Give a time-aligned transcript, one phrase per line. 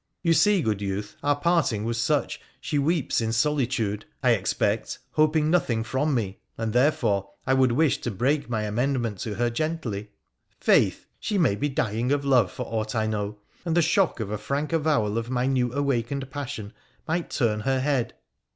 [0.23, 5.51] You see, good youth, our parting was such she weeps in solitude, I expect, hoping
[5.51, 10.09] nothing from me, and therefore, I would wish to break my amendment to her gently.
[10.59, 11.05] Faith!
[11.19, 14.39] she may be dying of love for aught I know, and the shock of a
[14.39, 16.73] frank avowal of my new awakened passion
[17.07, 18.15] might turn her head.'